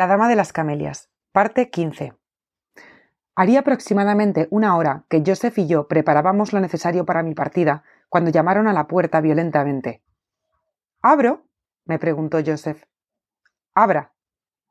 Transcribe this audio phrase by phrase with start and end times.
[0.00, 2.14] La Dama de las Camelias, parte 15.
[3.34, 8.30] Haría aproximadamente una hora que Joseph y yo preparábamos lo necesario para mi partida cuando
[8.30, 10.02] llamaron a la puerta violentamente.
[11.02, 11.44] ¿Abro?
[11.84, 12.82] me preguntó Joseph.
[13.74, 14.14] Abra,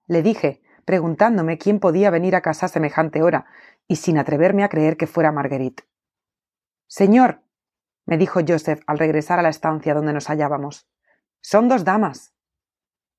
[0.07, 3.45] le dije, preguntándome quién podía venir a casa a semejante hora,
[3.87, 5.83] y sin atreverme a creer que fuera Marguerite.
[6.87, 7.43] Señor,
[8.07, 10.89] me dijo Joseph al regresar a la estancia donde nos hallábamos.
[11.39, 12.33] Son dos damas.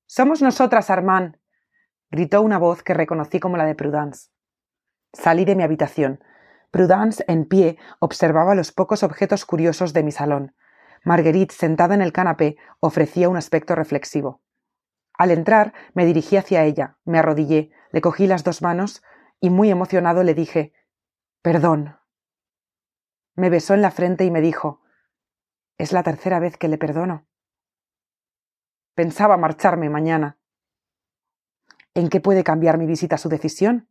[0.07, 1.37] Somos nosotras, Armand,
[2.11, 4.29] gritó una voz que reconocí como la de Prudence.
[5.13, 6.23] Salí de mi habitación.
[6.69, 10.53] Prudence, en pie, observaba los pocos objetos curiosos de mi salón.
[11.03, 14.41] Marguerite, sentada en el canapé, ofrecía un aspecto reflexivo.
[15.17, 19.01] Al entrar, me dirigí hacia ella, me arrodillé, le cogí las dos manos
[19.39, 20.73] y muy emocionado le dije
[21.41, 21.97] Perdón.
[23.35, 24.81] Me besó en la frente y me dijo
[25.77, 27.25] Es la tercera vez que le perdono.
[28.93, 30.40] Pensaba marcharme mañana.
[31.93, 33.87] ¿En qué puede cambiar mi visita su decisión?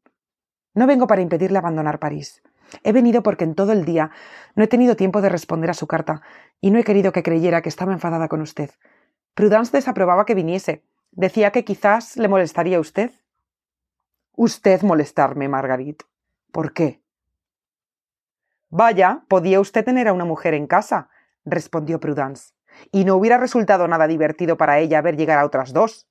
[0.75, 2.43] No vengo para impedirle abandonar París.
[2.83, 4.11] He venido porque en todo el día
[4.55, 6.23] no he tenido tiempo de responder a su carta
[6.61, 8.71] y no he querido que creyera que estaba enfadada con usted.
[9.35, 10.85] Prudence desaprobaba que viniese.
[11.11, 13.11] Decía que quizás le molestaría a usted.
[14.37, 16.03] Usted molestarme, Margarit.
[16.53, 17.03] ¿Por qué?
[18.71, 21.11] Vaya, podía usted tener a una mujer en casa,
[21.45, 22.55] respondió Prudence,
[22.93, 26.10] y no hubiera resultado nada divertido para ella ver llegar a otras dos.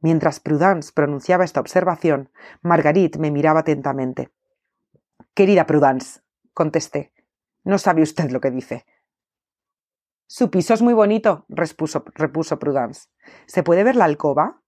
[0.00, 2.30] Mientras Prudence pronunciaba esta observación,
[2.62, 4.30] Marguerite me miraba atentamente.
[5.34, 6.20] Querida Prudence,
[6.52, 7.12] contesté,
[7.64, 8.86] no sabe usted lo que dice.
[10.26, 13.08] Su piso es muy bonito, repuso, repuso Prudence.
[13.46, 14.62] ¿Se puede ver la alcoba?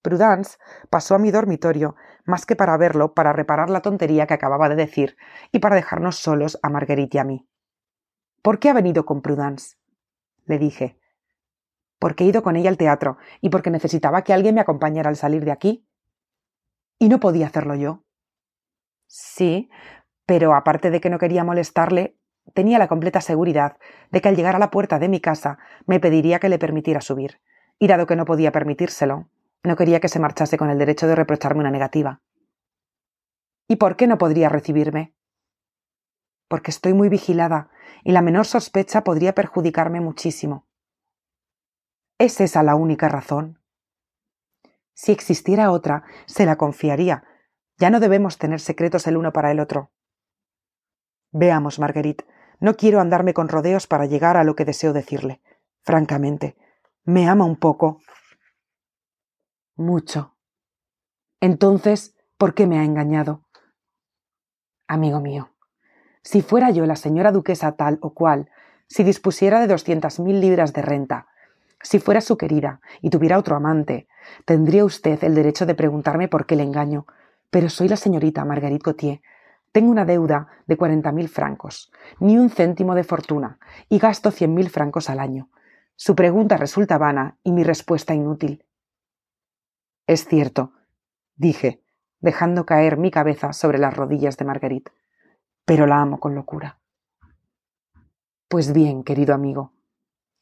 [0.00, 0.58] Prudence
[0.90, 4.76] pasó a mi dormitorio, más que para verlo, para reparar la tontería que acababa de
[4.76, 5.16] decir
[5.50, 7.48] y para dejarnos solos a Marguerite y a mí.
[8.42, 9.76] ¿Por qué ha venido con Prudence?
[10.46, 10.98] le dije
[11.98, 15.16] porque he ido con ella al teatro y porque necesitaba que alguien me acompañara al
[15.16, 15.86] salir de aquí.
[16.98, 18.04] Y no podía hacerlo yo.
[19.06, 19.70] Sí,
[20.26, 22.16] pero aparte de que no quería molestarle,
[22.52, 23.78] tenía la completa seguridad
[24.10, 27.00] de que al llegar a la puerta de mi casa me pediría que le permitiera
[27.00, 27.40] subir,
[27.78, 29.28] y dado que no podía permitírselo,
[29.62, 32.20] no quería que se marchase con el derecho de reprocharme una negativa.
[33.66, 35.14] ¿Y por qué no podría recibirme?
[36.48, 37.70] Porque estoy muy vigilada,
[38.02, 40.66] y la menor sospecha podría perjudicarme muchísimo.
[42.24, 43.60] ¿Es esa la única razón?
[44.94, 47.22] Si existiera otra, se la confiaría.
[47.76, 49.90] Ya no debemos tener secretos el uno para el otro.
[51.32, 52.24] Veamos, Marguerite,
[52.60, 55.42] no quiero andarme con rodeos para llegar a lo que deseo decirle.
[55.82, 56.56] Francamente,
[57.04, 58.00] ¿me ama un poco?
[59.76, 60.34] Mucho.
[61.42, 63.44] Entonces, ¿por qué me ha engañado?
[64.88, 65.50] Amigo mío,
[66.22, 68.50] si fuera yo la señora duquesa tal o cual,
[68.88, 71.28] si dispusiera de doscientas mil libras de renta,
[71.84, 74.08] si fuera su querida y tuviera otro amante,
[74.46, 77.06] tendría usted el derecho de preguntarme por qué le engaño.
[77.50, 79.20] Pero soy la señorita Marguerite Gautier.
[79.70, 83.58] Tengo una deuda de cuarenta mil francos, ni un céntimo de fortuna,
[83.90, 85.50] y gasto cien mil francos al año.
[85.94, 88.64] Su pregunta resulta vana y mi respuesta inútil.
[90.06, 90.72] Es cierto,
[91.36, 91.82] dije,
[92.20, 94.90] dejando caer mi cabeza sobre las rodillas de Marguerite,
[95.66, 96.78] pero la amo con locura.
[98.48, 99.72] Pues bien, querido amigo,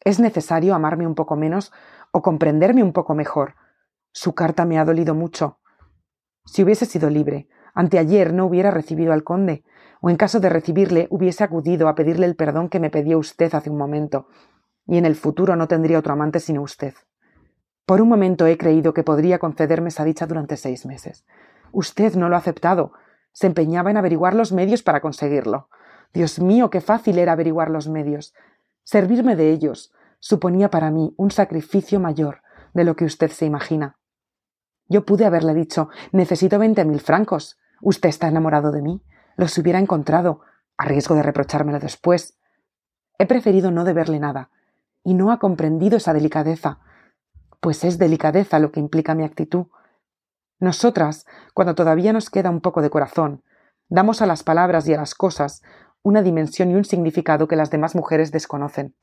[0.05, 1.73] es necesario amarme un poco menos
[2.11, 3.55] o comprenderme un poco mejor.
[4.13, 5.59] Su carta me ha dolido mucho.
[6.45, 9.65] Si hubiese sido libre, anteayer no hubiera recibido al conde,
[10.01, 13.55] o en caso de recibirle hubiese acudido a pedirle el perdón que me pidió usted
[13.55, 14.27] hace un momento,
[14.87, 16.95] y en el futuro no tendría otro amante sino usted.
[17.87, 21.25] Por un momento he creído que podría concederme esa dicha durante seis meses.
[21.73, 22.93] Usted no lo ha aceptado.
[23.33, 25.69] Se empeñaba en averiguar los medios para conseguirlo.
[26.13, 28.35] Dios mío, qué fácil era averiguar los medios.
[28.85, 32.43] Servirme de ellos suponía para mí un sacrificio mayor
[32.75, 33.99] de lo que usted se imagina.
[34.89, 37.59] Yo pude haberle dicho necesito veinte mil francos.
[37.81, 39.03] Usted está enamorado de mí.
[39.37, 40.41] Los hubiera encontrado,
[40.77, 42.39] a riesgo de reprochármelo después.
[43.19, 44.51] He preferido no deberle nada,
[45.05, 46.81] y no ha comprendido esa delicadeza,
[47.61, 49.67] pues es delicadeza lo que implica mi actitud.
[50.59, 53.43] Nosotras, cuando todavía nos queda un poco de corazón,
[53.89, 55.63] damos a las palabras y a las cosas
[56.03, 58.97] una dimensión y un significado que las demás mujeres desconocen.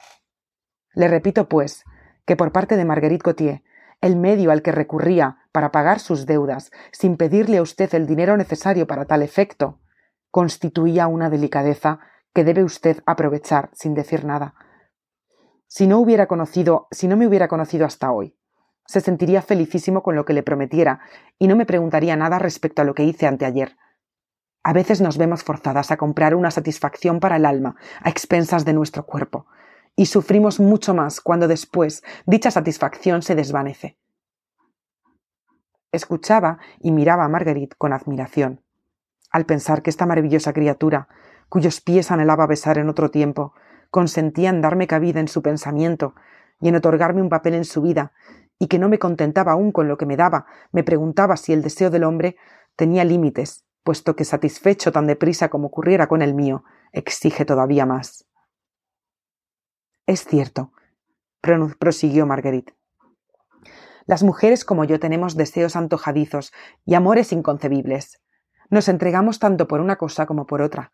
[0.94, 1.84] Le repito, pues,
[2.26, 3.64] que por parte de Marguerite Gautier,
[4.02, 8.38] el medio al que recurría para pagar sus deudas, sin pedirle a usted el dinero
[8.38, 9.80] necesario para tal efecto,
[10.32, 12.00] constituía una delicadeza
[12.34, 14.54] que debe usted aprovechar sin decir nada.
[15.68, 18.36] Si no hubiera conocido, si no me hubiera conocido hasta hoy,
[18.86, 21.02] se sentiría felicísimo con lo que le prometiera
[21.38, 23.78] y no me preguntaría nada respecto a lo que hice anteayer.
[24.64, 28.74] A veces nos vemos forzadas a comprar una satisfacción para el alma, a expensas de
[28.74, 29.48] nuestro cuerpo,
[29.96, 33.98] y sufrimos mucho más cuando después dicha satisfacción se desvanece.
[35.92, 38.62] Escuchaba y miraba a Marguerite con admiración.
[39.32, 41.08] Al pensar que esta maravillosa criatura,
[41.48, 43.54] cuyos pies anhelaba besar en otro tiempo,
[43.90, 46.16] consentía en darme cabida en su pensamiento
[46.62, 48.12] y en otorgarme un papel en su vida,
[48.60, 51.62] y que no me contentaba aún con lo que me daba, me preguntaba si el
[51.62, 52.36] deseo del hombre
[52.76, 58.28] tenía límites, puesto que satisfecho tan deprisa como ocurriera con el mío, exige todavía más.
[60.06, 60.74] Es cierto,
[61.80, 62.78] prosiguió Marguerite.
[64.06, 66.54] Las mujeres como yo tenemos deseos antojadizos
[66.86, 68.22] y amores inconcebibles.
[68.70, 70.94] Nos entregamos tanto por una cosa como por otra.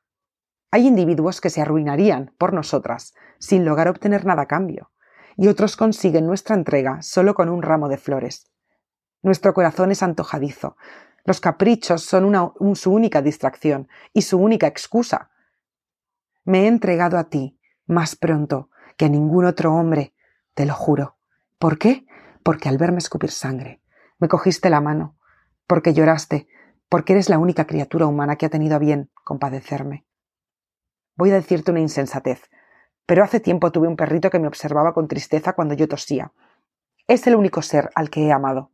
[0.72, 4.92] Hay individuos que se arruinarían por nosotras, sin lograr obtener nada a cambio,
[5.36, 8.50] y otros consiguen nuestra entrega solo con un ramo de flores.
[9.22, 10.78] Nuestro corazón es antojadizo.
[11.26, 12.32] Los caprichos son
[12.76, 15.32] su única distracción y su única excusa.
[16.44, 20.14] Me he entregado a ti más pronto que a ningún otro hombre,
[20.54, 21.18] te lo juro.
[21.58, 22.06] ¿Por qué?
[22.44, 23.82] Porque al verme escupir sangre,
[24.20, 25.18] me cogiste la mano,
[25.66, 26.48] porque lloraste,
[26.90, 30.06] porque eres la única criatura humana que ha tenido a bien compadecerme.
[31.16, 32.50] Voy a decirte una insensatez,
[33.08, 36.34] pero hace tiempo tuve un perrito que me observaba con tristeza cuando yo tosía.
[37.08, 38.72] Es el único ser al que he amado.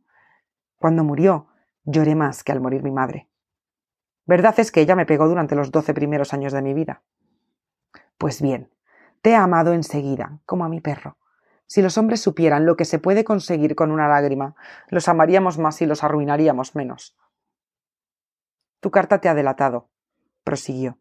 [0.76, 1.48] Cuando murió,
[1.84, 3.28] lloré más que al morir mi madre.
[4.26, 7.02] Verdad es que ella me pegó durante los doce primeros años de mi vida.
[8.18, 8.70] Pues bien,
[9.20, 11.16] te he amado enseguida, como a mi perro.
[11.66, 14.54] Si los hombres supieran lo que se puede conseguir con una lágrima,
[14.88, 17.16] los amaríamos más y los arruinaríamos menos.
[18.80, 19.88] Tu carta te ha delatado,
[20.44, 20.98] prosiguió.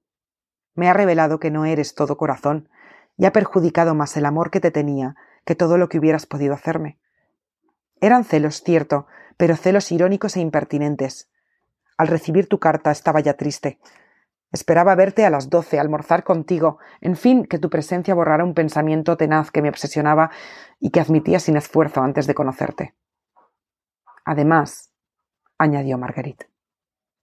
[0.73, 2.69] Me ha revelado que no eres todo corazón
[3.17, 6.53] y ha perjudicado más el amor que te tenía que todo lo que hubieras podido
[6.53, 6.99] hacerme.
[7.99, 9.07] Eran celos, cierto,
[9.41, 11.27] pero celos irónicos e impertinentes.
[11.97, 13.79] Al recibir tu carta estaba ya triste.
[14.51, 19.17] Esperaba verte a las doce, almorzar contigo, en fin, que tu presencia borrara un pensamiento
[19.17, 20.29] tenaz que me obsesionaba
[20.79, 22.93] y que admitía sin esfuerzo antes de conocerte.
[24.25, 24.93] Además,
[25.57, 26.51] añadió Marguerite,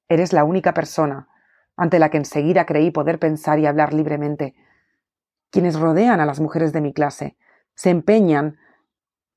[0.08, 1.28] eres la única persona
[1.76, 4.56] ante la que enseguida creí poder pensar y hablar libremente.
[5.52, 7.36] Quienes rodean a las mujeres de mi clase
[7.76, 8.58] se empeñan,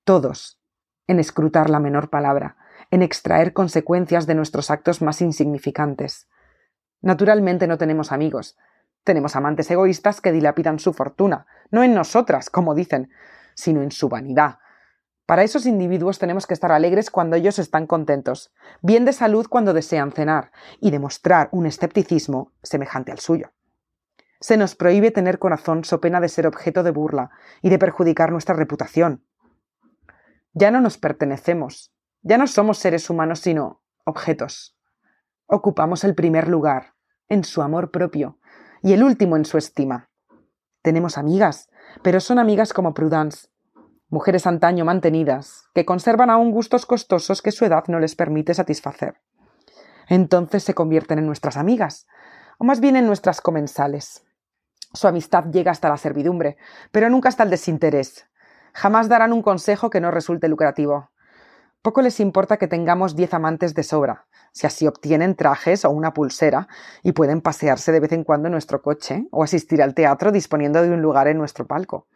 [0.04, 0.60] todos,
[1.06, 2.58] en escrutar la menor palabra,
[2.92, 6.28] en extraer consecuencias de nuestros actos más insignificantes.
[7.02, 8.58] Naturalmente no tenemos amigos.
[9.04, 13.10] Tenemos amantes egoístas que dilapidan su fortuna, no en nosotras, como dicen,
[13.56, 14.60] sino en su vanidad.
[15.26, 19.74] Para esos individuos tenemos que estar alegres cuando ellos están contentos, bien de salud cuando
[19.74, 23.52] desean cenar, y demostrar un escepticismo semejante al suyo.
[24.42, 27.30] Se nos prohíbe tener corazón so pena de ser objeto de burla
[27.62, 29.24] y de perjudicar nuestra reputación.
[30.54, 34.76] Ya no nos pertenecemos, ya no somos seres humanos sino objetos
[35.52, 36.94] ocupamos el primer lugar
[37.28, 38.40] en su amor propio
[38.82, 40.10] y el último en su estima.
[40.82, 41.70] Tenemos amigas,
[42.04, 43.50] pero son amigas como Prudence,
[44.08, 49.16] mujeres antaño mantenidas, que conservan aún gustos costosos que su edad no les permite satisfacer.
[50.08, 52.08] Entonces se convierten en nuestras amigas,
[52.58, 54.24] o más bien en nuestras comensales.
[54.94, 56.56] Su amistad llega hasta la servidumbre,
[56.92, 58.26] pero nunca hasta el desinterés.
[58.74, 61.12] Jamás darán un consejo que no resulte lucrativo.
[61.82, 66.14] Poco les importa que tengamos diez amantes de sobra, si así obtienen trajes o una
[66.14, 66.68] pulsera
[67.02, 70.84] y pueden pasearse de vez en cuando en nuestro coche o asistir al teatro disponiendo
[70.84, 72.08] de un lugar en nuestro palco.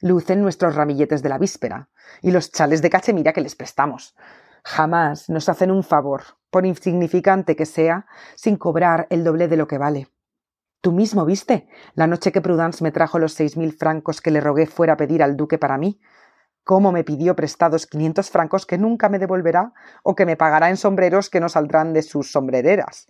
[0.00, 1.90] Lucen nuestros ramilletes de la víspera
[2.22, 4.16] y los chales de cachemira que les prestamos.
[4.64, 8.06] Jamás nos hacen un favor, por insignificante que sea,
[8.36, 10.08] sin cobrar el doble de lo que vale.
[10.80, 14.40] Tú mismo viste la noche que Prudence me trajo los seis mil francos que le
[14.40, 16.00] rogué fuera a pedir al duque para mí,
[16.64, 20.76] cómo me pidió prestados quinientos francos que nunca me devolverá o que me pagará en
[20.76, 23.06] sombreros que no saldrán de sus sombrereras.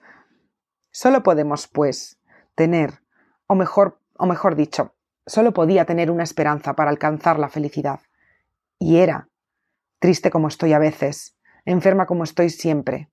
[0.90, 2.20] Solo podemos, pues,
[2.54, 3.00] tener,
[3.46, 4.94] o mejor, o mejor dicho,
[5.26, 8.00] solo podía tener una esperanza para alcanzar la felicidad.
[8.78, 9.28] Y era,
[10.00, 13.10] triste como estoy a veces, enferma como estoy siempre,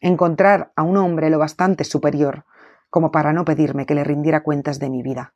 [0.00, 2.44] encontrar a un hombre lo bastante superior
[2.90, 5.34] como para no pedirme que le rindiera cuentas de mi vida,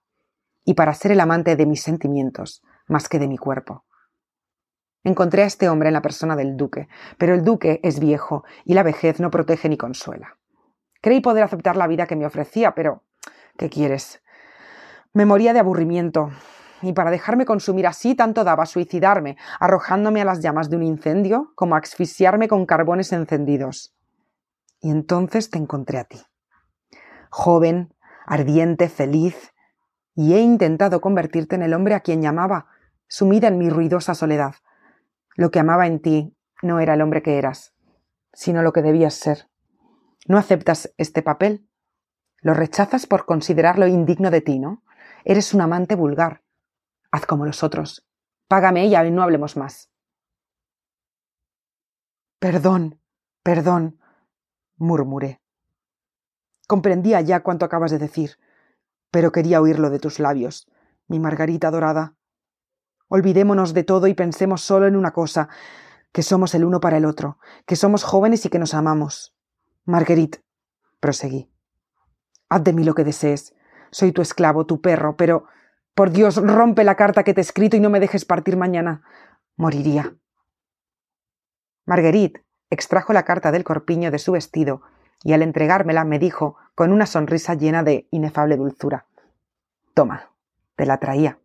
[0.65, 3.85] y para ser el amante de mis sentimientos más que de mi cuerpo.
[5.05, 6.89] Encontré a este hombre en la persona del duque,
[7.19, 10.37] pero el duque es viejo y la vejez no protege ni consuela.
[11.01, 13.05] Creí poder aceptar la vida que me ofrecía, pero
[13.57, 14.23] ¿qué quieres?
[15.13, 16.31] Me moría de aburrimiento,
[16.83, 21.53] y para dejarme consumir así tanto daba suicidarme, arrojándome a las llamas de un incendio,
[21.55, 23.95] como asfixiarme con carbones encendidos.
[24.81, 26.21] Y entonces te encontré a ti.
[27.31, 27.95] Joven,
[28.27, 29.53] ardiente, feliz,
[30.15, 32.67] y he intentado convertirte en el hombre a quien llamaba,
[33.07, 34.55] sumida en mi ruidosa soledad,
[35.39, 37.73] lo que amaba en ti no era el hombre que eras,
[38.33, 39.49] sino lo que debías ser.
[40.27, 41.71] ¿No aceptas este papel?
[42.41, 44.83] Lo rechazas por considerarlo indigno de ti, ¿no?
[45.25, 46.43] Eres un amante vulgar.
[47.13, 48.05] Haz como los otros.
[48.49, 49.93] Págame y no hablemos más.
[52.41, 53.01] Perdón,
[53.45, 54.01] Perdón,
[54.77, 55.41] murmuré.
[56.67, 58.33] Comprendía ya cuanto acabas de decir,
[59.11, 60.69] pero quería oírlo de tus labios,
[61.07, 62.18] mi Margarita dorada.
[63.09, 65.49] Olvidémonos de todo y pensemos solo en una cosa,
[66.13, 69.35] que somos el uno para el otro, que somos jóvenes y que nos amamos.
[69.85, 70.43] Marguerite,
[71.01, 71.51] proseguí.
[72.49, 73.55] Haz de mí lo que desees.
[73.91, 75.47] Soy tu esclavo, tu perro, pero
[75.95, 79.03] por Dios, rompe la carta que te he escrito y no me dejes partir mañana.
[79.57, 80.15] Moriría.
[81.87, 84.83] Marguerite extrajo la carta del corpiño de su vestido
[85.25, 89.07] y al entregármela me dijo, con una sonrisa llena de inefable dulzura
[89.95, 90.31] Toma,
[90.77, 91.41] te la traía.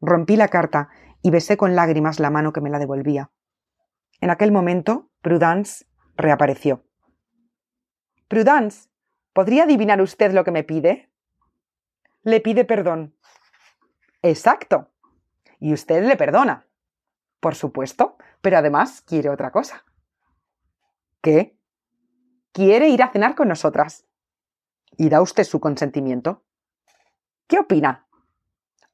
[0.00, 0.88] Rompí la carta
[1.22, 3.30] y besé con lágrimas la mano que me la devolvía.
[4.20, 6.84] En aquel momento, Prudence reapareció.
[8.28, 8.88] Prudence,
[9.32, 11.10] ¿podría adivinar usted lo que me pide?
[12.22, 13.14] Le pide perdón.
[14.22, 14.90] Exacto.
[15.58, 16.66] Y usted le perdona.
[17.40, 19.84] Por supuesto, pero además quiere otra cosa.
[21.22, 21.58] ¿Qué?
[22.52, 24.06] Quiere ir a cenar con nosotras.
[24.96, 26.44] ¿Y da usted su consentimiento?
[27.46, 28.06] ¿Qué opina?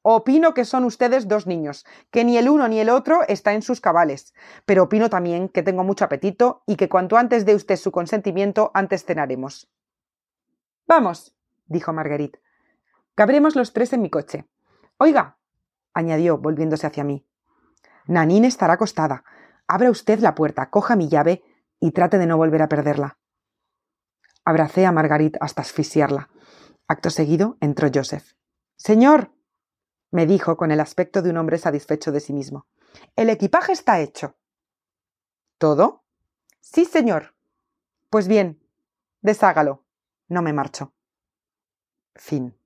[0.09, 3.63] Opino que son ustedes dos niños, que ni el uno ni el otro está en
[3.63, 4.35] sus cabales,
[4.65, 8.71] pero opino también que tengo mucho apetito y que cuanto antes dé usted su consentimiento,
[8.73, 9.69] antes cenaremos.
[10.87, 11.35] Vamos,
[11.67, 12.41] dijo Marguerite.
[13.17, 14.47] Cabremos los tres en mi coche.
[14.97, 15.39] Oiga,
[15.93, 17.27] añadió, volviéndose hacia mí.
[18.07, 19.25] Nanine estará acostada.
[19.67, 21.43] Abra usted la puerta, coja mi llave
[21.81, 23.19] y trate de no volver a perderla.
[24.45, 26.29] Abracé a Marguerite hasta asfixiarla.
[26.87, 28.35] Acto seguido entró Joseph.
[28.77, 29.33] Señor,
[30.11, 32.67] me dijo con el aspecto de un hombre satisfecho de sí mismo.
[33.17, 34.37] El equipaje está hecho.
[35.59, 36.05] ¿Todo?
[36.61, 37.35] Sí, señor.
[38.11, 38.61] Pues bien,
[39.21, 39.85] deshágalo.
[40.29, 40.93] No me marcho.
[42.15, 42.57] Fin.